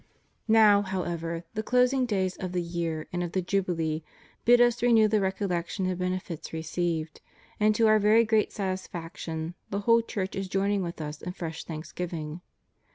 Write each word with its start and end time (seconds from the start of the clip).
Now, 0.47 0.81
however, 0.81 1.43
the 1.53 1.61
closing 1.61 2.07
days 2.07 2.35
of 2.37 2.53
the 2.53 2.61
year 2.63 3.05
and 3.13 3.21
of 3.21 3.33
the 3.33 3.41
Jubilee 3.43 4.01
bid 4.45 4.59
Us 4.59 4.81
renew 4.81 5.07
the 5.07 5.21
recollection 5.21 5.87
of 5.91 5.99
benefits 5.99 6.51
received; 6.53 7.21
and, 7.59 7.75
to 7.75 7.85
Our 7.85 7.99
very 7.99 8.23
great 8.25 8.51
satisfaction, 8.51 9.53
the 9.69 9.81
whole 9.81 10.01
Church 10.01 10.35
is 10.35 10.47
joining 10.49 10.81
with 10.81 11.01
us 11.01 11.21
in 11.21 11.33
fresh 11.33 11.65
thanksgiving. 11.65 12.41